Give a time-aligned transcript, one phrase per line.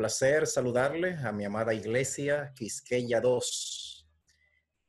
[0.00, 4.08] placer saludarle a mi amada iglesia Quisqueya 2.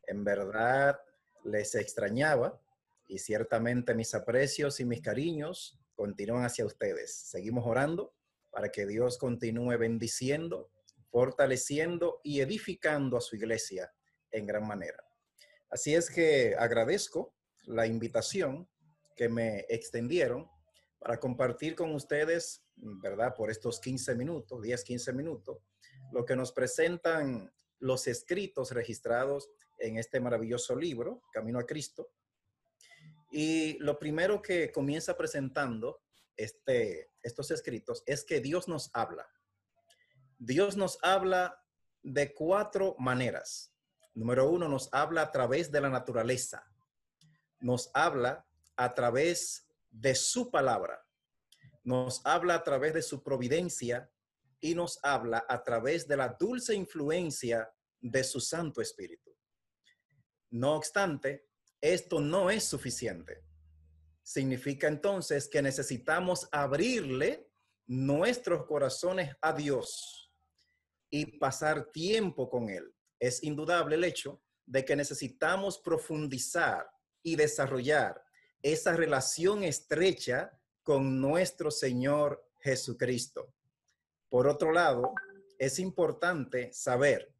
[0.08, 1.02] En verdad
[1.44, 2.62] les extrañaba
[3.10, 7.14] y ciertamente mis aprecios y mis cariños continúan hacia ustedes.
[7.14, 8.14] Seguimos orando
[8.52, 10.72] para que Dios continúe bendiciendo,
[11.10, 13.92] fortaleciendo y edificando a su iglesia
[14.32, 15.04] en gran manera.
[15.70, 18.66] Así es que agradezco la invitación
[19.18, 20.50] que me extendieron
[21.02, 23.34] para compartir con ustedes, ¿verdad?
[23.36, 25.58] Por estos 15 minutos, 10, 15 minutos,
[26.12, 29.50] lo que nos presentan los escritos registrados
[29.80, 32.12] en este maravilloso libro, Camino a Cristo.
[33.32, 36.04] Y lo primero que comienza presentando
[36.38, 39.28] este, estos escritos es que Dios nos habla.
[40.38, 41.66] Dios nos habla
[42.04, 43.74] de cuatro maneras.
[44.14, 46.64] Número uno, nos habla a través de la naturaleza.
[47.60, 51.06] Nos habla a través de su palabra,
[51.84, 54.10] nos habla a través de su providencia
[54.60, 59.36] y nos habla a través de la dulce influencia de su Santo Espíritu.
[60.52, 61.48] No obstante,
[61.80, 63.44] esto no es suficiente.
[64.24, 67.50] Significa entonces que necesitamos abrirle
[67.88, 70.32] nuestros corazones a Dios
[71.10, 72.94] y pasar tiempo con Él.
[73.20, 76.88] Es indudable el hecho de que necesitamos profundizar
[77.24, 78.24] y desarrollar
[78.64, 83.54] esa relación estrecha con nuestro Señor Jesucristo.
[84.30, 85.14] Por otro lado,
[85.58, 87.34] es importante saber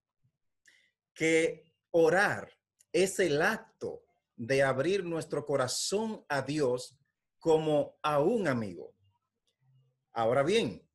[1.14, 2.52] que orar
[2.92, 4.04] es el acto
[4.36, 6.98] de abrir nuestro corazón a Dios
[7.40, 8.94] como a un amigo.
[10.14, 10.88] Ahora bien,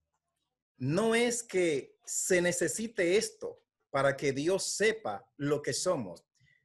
[0.77, 6.25] no es que se necesite esto para que Dios sepa lo que somos,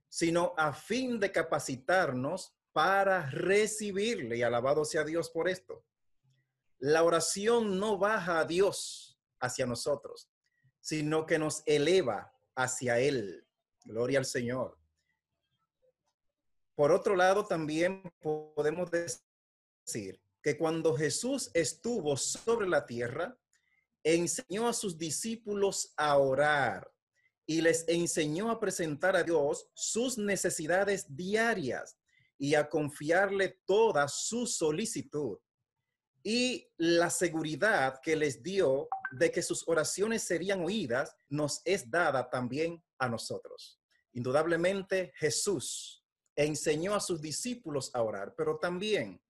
[0.09, 5.83] sino a fin de capacitarnos para recibirle y alabado sea Dios por esto.
[6.79, 10.29] La oración no baja a Dios hacia nosotros,
[10.79, 13.45] sino que nos eleva hacia Él.
[13.83, 14.77] Gloria al Señor.
[16.75, 23.37] Por otro lado, también podemos decir que cuando Jesús estuvo sobre la tierra,
[24.03, 26.91] enseñó a sus discípulos a orar
[27.45, 31.97] y les enseñó a presentar a Dios sus necesidades diarias
[32.41, 35.37] y a confiarle toda su solicitud.
[36.23, 42.31] Y la seguridad que les dio de que sus oraciones serían oídas nos es dada
[42.31, 43.79] también a nosotros.
[44.13, 46.03] Indudablemente Jesús
[46.35, 49.21] enseñó a sus discípulos a orar, pero también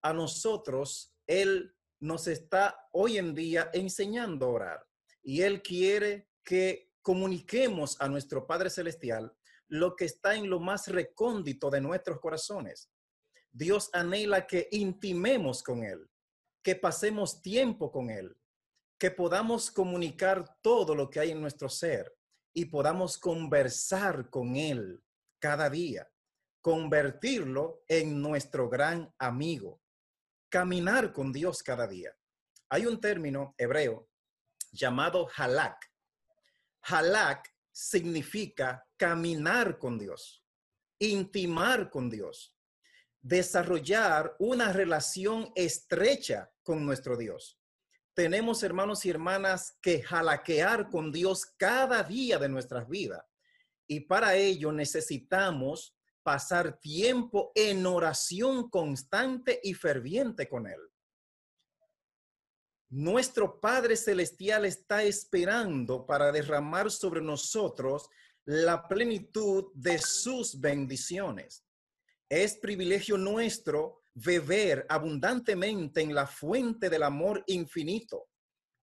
[0.00, 4.86] a nosotros Él nos está hoy en día enseñando a orar.
[5.24, 9.36] Y Él quiere que comuniquemos a nuestro Padre Celestial
[9.70, 12.90] lo que está en lo más recóndito de nuestros corazones.
[13.52, 16.10] Dios anhela que intimemos con Él,
[16.62, 18.36] que pasemos tiempo con Él,
[18.98, 22.12] que podamos comunicar todo lo que hay en nuestro ser
[22.52, 25.02] y podamos conversar con Él
[25.38, 26.10] cada día,
[26.60, 29.80] convertirlo en nuestro gran amigo,
[30.48, 32.12] caminar con Dios cada día.
[32.68, 34.08] Hay un término hebreo
[34.72, 35.90] llamado halak.
[36.82, 40.44] Halak significa caminar con Dios,
[40.98, 42.54] intimar con Dios,
[43.22, 47.58] desarrollar una relación estrecha con nuestro Dios.
[48.12, 53.24] Tenemos, hermanos y hermanas, que jalaquear con Dios cada día de nuestras vidas.
[53.86, 60.80] Y para ello necesitamos pasar tiempo en oración constante y ferviente con Él.
[62.90, 68.08] Nuestro Padre Celestial está esperando para derramar sobre nosotros
[68.44, 71.64] la plenitud de sus bendiciones.
[72.28, 78.26] Es privilegio nuestro beber abundantemente en la fuente del amor infinito.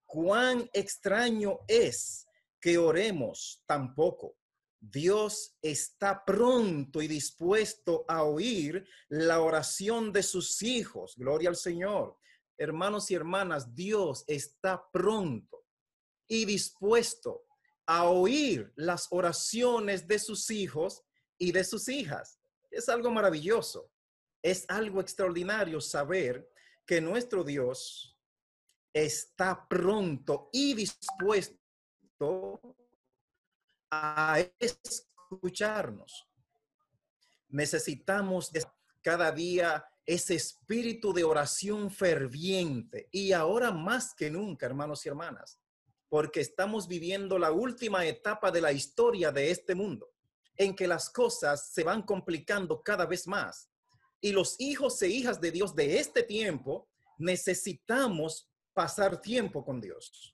[0.06, 2.28] Cuán extraño es
[2.62, 4.38] que oremos tan poco.
[4.80, 11.14] Dios está pronto y dispuesto a oír la oración de sus hijos.
[11.18, 12.18] Gloria al Señor
[12.58, 15.66] hermanos y hermanas, Dios está pronto
[16.28, 17.46] y dispuesto
[17.86, 21.04] a oír las oraciones de sus hijos
[21.38, 22.40] y de sus hijas.
[22.70, 23.92] Es algo maravilloso.
[24.42, 26.50] Es algo extraordinario saber
[26.86, 28.18] que nuestro Dios
[28.94, 32.60] está pronto y dispuesto
[33.92, 36.28] a escucharnos.
[37.50, 38.52] Necesitamos
[39.02, 45.60] cada día ese espíritu de oración ferviente y ahora más que nunca, hermanos y hermanas,
[46.08, 50.10] porque estamos viviendo la última etapa de la historia de este mundo,
[50.56, 53.70] en que las cosas se van complicando cada vez más.
[54.22, 60.34] Y los hijos e hijas de Dios de este tiempo necesitamos pasar tiempo con Dios.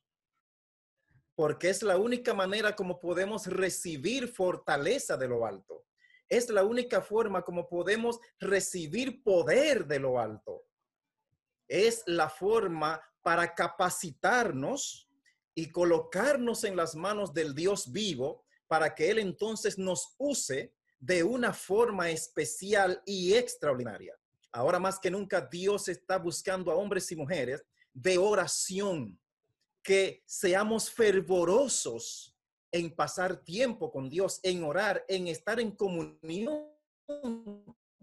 [1.36, 5.84] porque es la única manera como podemos recibir fortaleza de lo alto.
[6.30, 10.66] Es la única forma como podemos recibir poder de lo alto.
[11.68, 15.10] Es la forma para capacitarnos
[15.56, 21.24] y colocarnos en las manos del Dios vivo para que Él entonces nos use de
[21.24, 24.18] una forma especial y extraordinaria.
[24.52, 29.20] Ahora más que nunca Dios está buscando a hombres y mujeres de oración,
[29.84, 32.33] que seamos fervorosos
[32.74, 36.68] en pasar tiempo con Dios, en orar, en estar en comunión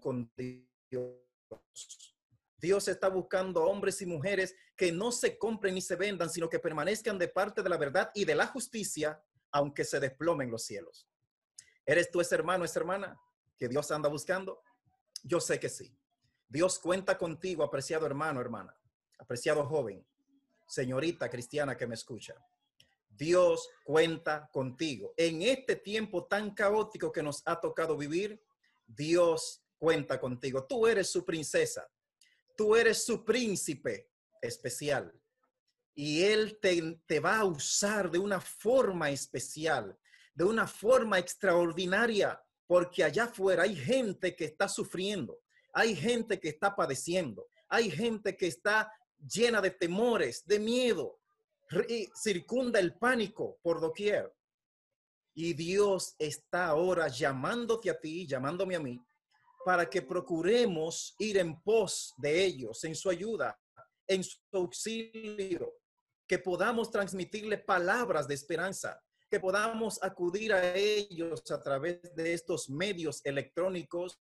[0.01, 2.15] con Dios.
[2.57, 6.61] Dios está buscando hombres y mujeres que no se compren ni se vendan, sino que
[6.61, 9.21] permanezcan de parte de la verdad y de la justicia,
[9.51, 11.09] aunque se desplomen los cielos.
[11.85, 13.21] ¿Eres tú ese hermano, esa hermana
[13.59, 14.63] que Dios anda buscando?
[15.25, 15.93] Yo sé que sí.
[16.49, 18.79] Dios cuenta contigo, apreciado hermano, hermana,
[19.19, 20.07] apreciado joven,
[20.69, 22.35] señorita cristiana que me escucha.
[23.21, 25.15] Dios cuenta contigo.
[25.17, 28.43] En este tiempo tan caótico que nos ha tocado vivir,
[28.89, 30.67] Dios cuenta contigo.
[30.67, 31.89] Tú eres su princesa
[32.61, 34.11] tú eres su príncipe
[34.43, 35.11] especial
[35.95, 39.99] y Él te, va a usar de una forma especial,
[40.35, 45.41] de una forma extraordinaria, porque allá afuera hay gente que está sufriendo,
[45.73, 51.19] hay gente que está padeciendo, hay gente que está llena de temores, de miedo,
[52.15, 54.33] circunda el pánico por doquier.
[55.35, 59.01] Y Dios está ahora llamándote a ti, llamándome a mí,
[59.65, 63.59] para que procuremos ir en pos de ellos, en su ayuda,
[64.07, 65.75] en su auxilio,
[66.27, 69.01] que podamos transmitirle palabras de esperanza,
[69.31, 74.19] que podamos acudir a ellos a través de estos medios electrónicos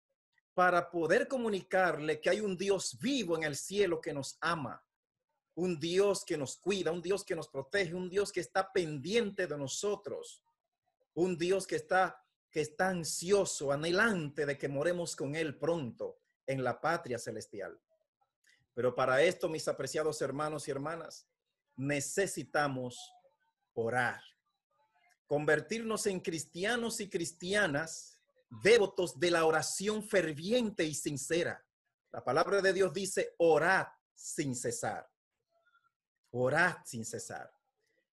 [0.55, 4.83] para poder comunicarle que hay un Dios vivo en el cielo que nos ama,
[5.57, 9.47] un Dios que nos cuida, un Dios que nos protege, un Dios que está pendiente
[9.47, 10.43] de nosotros,
[11.15, 12.21] un Dios que está
[12.55, 17.77] que está ansioso, anhelante de que moremos con Él pronto en la patria celestial.
[18.75, 21.27] Pero para esto, mis apreciados hermanos y hermanas,
[21.75, 23.13] necesitamos
[23.73, 24.23] orar,
[25.27, 28.21] convertirnos en cristianos y cristianas
[28.63, 31.61] devotos de la oración ferviente y sincera.
[32.13, 35.11] La palabra de Dios dice, orad sin cesar.
[36.37, 37.49] Orad sin cesar.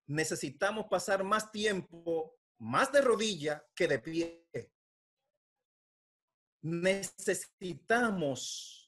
[0.06, 4.46] Necesitamos pasar más tiempo más de rodilla que de pie.
[6.62, 8.12] Necesitamos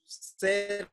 [0.06, 0.88] ser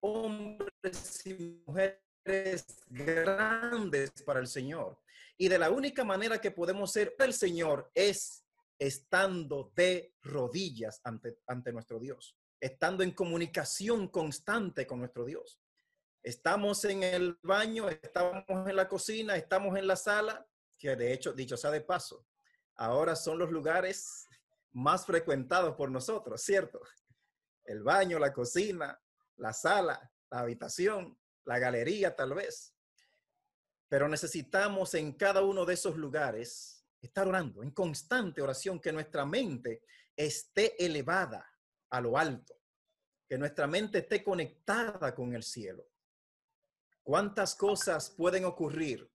[0.00, 5.00] hombres y mujeres grandes para el Señor.
[5.38, 8.44] Y de la única manera que podemos ser el Señor es
[8.78, 15.59] estando de rodillas ante, ante nuestro Dios, estando en comunicación constante con nuestro Dios.
[16.22, 20.46] Estamos en el baño, estamos en la cocina, estamos en la sala,
[20.78, 22.26] que de hecho, dicho sea de paso,
[22.76, 24.26] ahora son los lugares
[24.72, 26.80] más frecuentados por nosotros, ¿cierto?
[27.64, 29.00] El baño, la cocina,
[29.36, 32.74] la sala, la habitación, la galería tal vez.
[33.88, 39.24] Pero necesitamos en cada uno de esos lugares estar orando, en constante oración, que nuestra
[39.24, 39.82] mente
[40.14, 41.50] esté elevada
[41.88, 42.54] a lo alto,
[43.26, 45.86] que nuestra mente esté conectada con el cielo.
[47.02, 49.10] ¿Cuántas cosas pueden ocurrir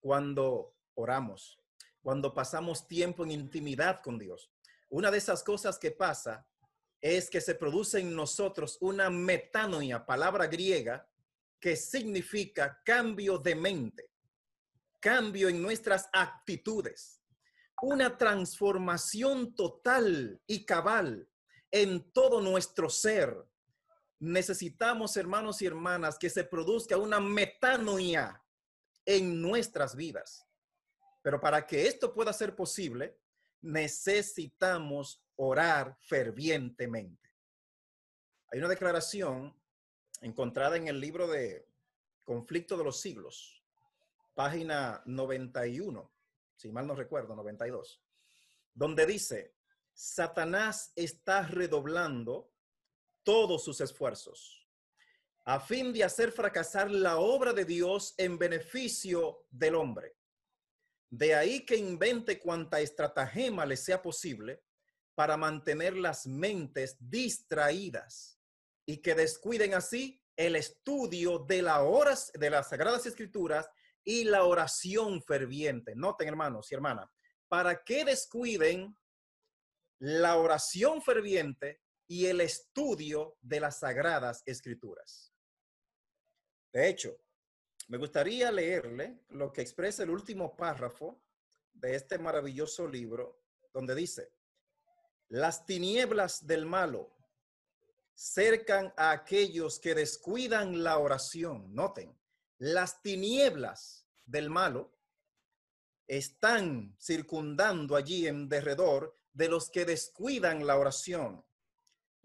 [0.00, 1.60] cuando oramos,
[2.02, 4.50] cuando pasamos tiempo en intimidad con Dios.
[4.88, 6.46] Una de esas cosas que pasa
[7.00, 11.08] es que se produce en nosotros una metanoia, palabra griega,
[11.60, 14.10] que significa cambio de mente,
[15.00, 17.22] cambio en nuestras actitudes,
[17.82, 21.28] una transformación total y cabal
[21.70, 23.36] en todo nuestro ser.
[24.18, 28.42] Necesitamos, hermanos y hermanas, que se produzca una metanoia
[29.04, 30.46] en nuestras vidas.
[31.22, 33.18] Pero para que esto pueda ser posible,
[33.60, 37.34] necesitamos orar fervientemente.
[38.52, 39.54] Hay una declaración
[40.20, 41.68] encontrada en el libro de
[42.24, 43.62] Conflicto de los Siglos,
[44.34, 46.12] página 91,
[46.56, 48.02] si mal no recuerdo, 92,
[48.72, 49.54] donde dice,
[49.92, 52.52] Satanás está redoblando
[53.26, 54.66] todos sus esfuerzos
[55.44, 60.16] a fin de hacer fracasar la obra de Dios en beneficio del hombre.
[61.08, 64.64] De ahí que invente cuanta estratagema le sea posible
[65.14, 68.40] para mantener las mentes distraídas
[68.84, 73.70] y que descuiden así el estudio de, la horas, de las Sagradas Escrituras
[74.02, 75.94] y la oración ferviente.
[75.94, 77.08] Noten, hermanos y hermanas,
[77.46, 78.96] para que descuiden
[80.00, 85.32] la oración ferviente y el estudio de las Sagradas Escrituras.
[86.72, 87.16] De hecho,
[87.88, 91.22] Me gustaría leerle lo que expresa el último párrafo
[91.72, 94.32] de este maravilloso libro, donde dice,
[95.28, 97.12] las tinieblas del malo
[98.12, 101.72] cercan a aquellos que descuidan la oración.
[101.74, 102.18] Noten,
[102.58, 104.98] las tinieblas del malo
[106.08, 111.44] están circundando allí en derredor de los que descuidan la oración.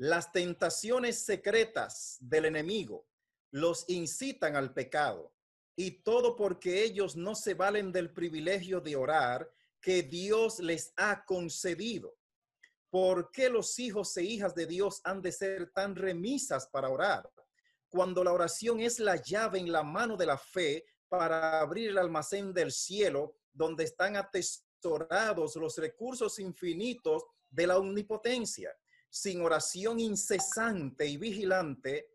[0.03, 3.05] Las tentaciones secretas del enemigo
[3.51, 5.31] los incitan al pecado
[5.75, 9.47] y todo porque ellos no se valen del privilegio de orar
[9.79, 12.17] que Dios les ha concedido.
[12.89, 17.29] ¿Por qué los hijos e hijas de Dios han de ser tan remisas para orar?
[17.87, 21.99] Cuando la oración es la llave en la mano de la fe para abrir el
[21.99, 28.75] almacén del cielo, donde están atesorados los recursos infinitos de la omnipotencia.
[29.11, 32.09] Sin oración incesante y vigilante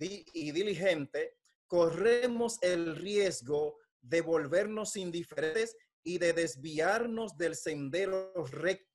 [0.00, 1.36] y diligente,
[1.68, 8.92] corremos el riesgo de volvernos indiferentes y de desviarnos del sendero recto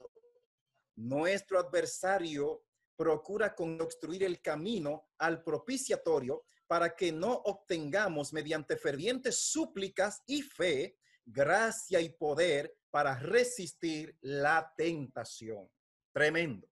[0.97, 2.63] nuestro adversario
[2.95, 10.97] procura construir el camino al propiciatorio para que no obtengamos mediante fervientes súplicas y fe
[11.23, 15.69] gracia y poder para resistir la tentación.
[16.11, 16.67] Tremendo.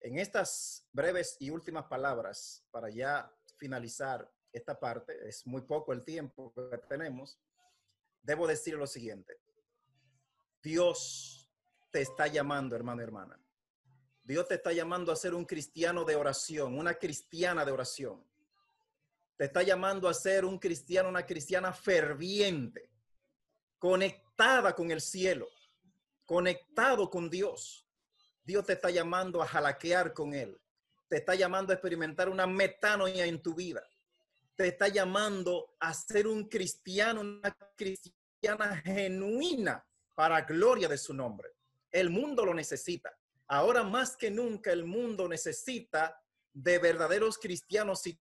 [0.00, 6.04] En estas breves y últimas palabras, para ya finalizar esta parte, es muy poco el
[6.04, 7.38] tiempo que tenemos,
[8.22, 9.38] debo decir lo siguiente.
[10.62, 11.50] Dios
[11.90, 13.38] te está llamando, hermano hermana.
[14.22, 18.24] Dios te está llamando a ser un cristiano de oración, una cristiana de oración.
[19.36, 22.90] Te está llamando a ser un cristiano, una cristiana ferviente,
[23.78, 25.48] conectada con el cielo,
[26.24, 27.89] conectado con Dios.
[28.50, 30.60] Dios te está llamando a jalaquear con Él.
[31.08, 33.80] Te está llamando a experimentar una metanoia en tu vida.
[34.56, 41.50] Te está llamando a ser un cristiano, una cristiana genuina para gloria de su nombre.
[41.92, 43.16] El mundo lo necesita.
[43.46, 46.20] Ahora más que nunca el mundo necesita
[46.52, 48.18] de verdaderos cristianos y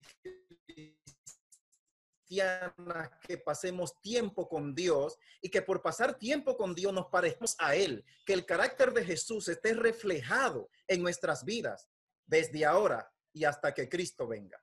[2.25, 7.75] que pasemos tiempo con Dios y que por pasar tiempo con Dios nos parezcamos a
[7.75, 11.89] Él, que el carácter de Jesús esté reflejado en nuestras vidas
[12.25, 14.61] desde ahora y hasta que Cristo venga.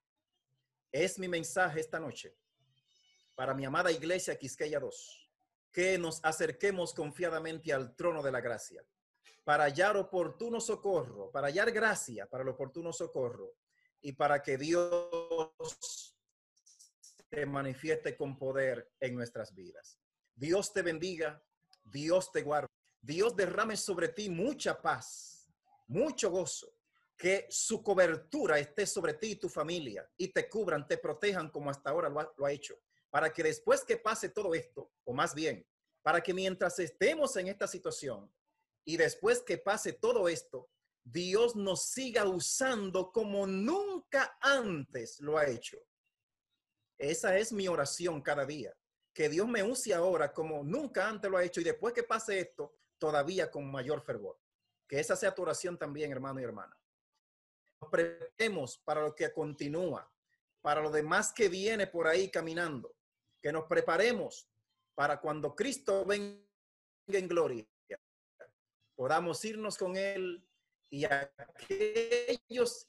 [0.91, 2.35] Es mi mensaje esta noche
[3.35, 5.23] para mi amada iglesia Quisqueya 2
[5.73, 8.85] que nos acerquemos confiadamente al trono de la gracia
[9.43, 13.55] para hallar oportuno socorro, para hallar gracia para el oportuno socorro
[14.01, 16.12] y para que Dios
[17.33, 19.99] te manifieste con poder en nuestras vidas.
[20.35, 21.43] Dios te bendiga,
[21.83, 22.69] Dios te guarde,
[23.01, 25.49] Dios derrame sobre ti mucha paz,
[25.87, 26.75] mucho gozo,
[27.17, 31.71] que su cobertura esté sobre ti y tu familia y te cubran, te protejan como
[31.71, 35.13] hasta ahora lo ha, lo ha hecho para que después que pase todo esto, o
[35.15, 35.67] más bien,
[36.03, 38.31] para que mientras estemos en esta situación
[38.87, 40.71] y después que pase todo esto,
[41.03, 45.79] Dios nos siga usando como nunca antes lo ha hecho.
[47.03, 48.73] Esa es mi oración cada día,
[49.13, 52.39] que Dios me use ahora como nunca antes lo ha hecho y después que pase
[52.39, 54.39] esto, todavía con mayor fervor.
[54.89, 56.79] Que esa sea tu oración también, hermano y hermana.
[57.91, 60.09] Preparemos para lo que continúa,
[60.61, 62.95] para lo demás que viene por ahí caminando
[63.43, 64.49] que nos preparemos
[64.95, 66.41] para cuando Cristo venga
[67.09, 67.67] en gloria,
[68.95, 70.49] podamos irnos con Él
[70.89, 72.89] y aquellos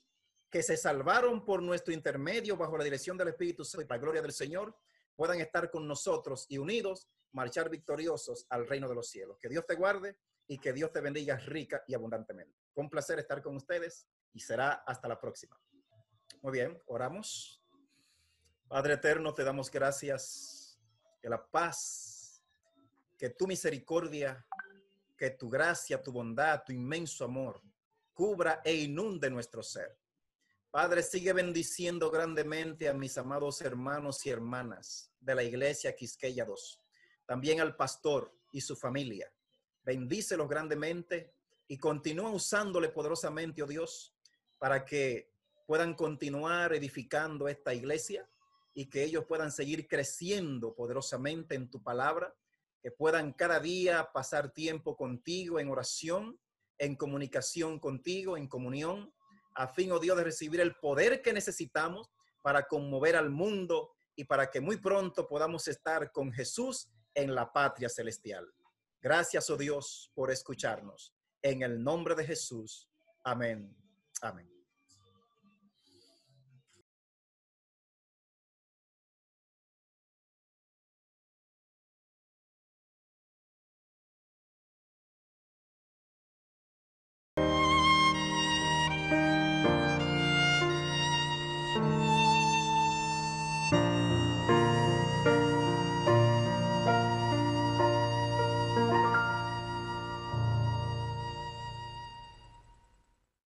[0.54, 4.22] que se salvaron por nuestro intermedio bajo la dirección del Espíritu Santo y para gloria
[4.22, 4.78] del Señor,
[5.16, 9.40] puedan estar con nosotros y unidos, marchar victoriosos al reino de los cielos.
[9.40, 12.56] Que Dios te guarde y que Dios te bendiga rica y abundantemente.
[12.76, 15.60] Un placer estar con ustedes y será hasta la próxima.
[16.44, 17.60] Muy bien, oramos.
[18.68, 20.80] Padre eterno, te damos gracias,
[21.20, 22.44] que la paz,
[23.18, 24.46] que tu misericordia,
[25.18, 27.60] que tu gracia, tu bondad, tu inmenso amor
[28.14, 29.98] cubra e inunde nuestro ser.
[30.74, 36.82] Padre, sigue bendiciendo grandemente a mis amados hermanos y hermanas de la iglesia Quisqueya 2.
[37.28, 39.32] También al pastor y su familia.
[39.84, 41.36] Bendícelos grandemente
[41.68, 44.16] y continúa usándole poderosamente, oh Dios,
[44.58, 45.30] para que
[45.68, 48.28] puedan continuar edificando esta iglesia
[48.74, 52.34] y que ellos puedan seguir creciendo poderosamente en tu palabra,
[52.82, 56.40] que puedan cada día pasar tiempo contigo en oración,
[56.80, 59.13] en comunicación contigo, en comunión,
[59.56, 64.26] a fin, oh Dios, de recibir el poder que necesitamos para conmover al mundo y
[64.26, 68.48] para que muy pronto podamos estar con Jesús en la patria celestial.
[69.02, 71.14] Gracias, oh Dios, por escucharnos.
[71.42, 72.90] En el nombre de Jesús.
[73.24, 73.76] Amén.
[74.22, 74.53] Amén.